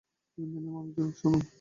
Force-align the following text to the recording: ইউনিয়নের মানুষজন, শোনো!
ইউনিয়নের 0.37 0.71
মানুষজন, 0.75 1.09
শোনো! 1.19 1.39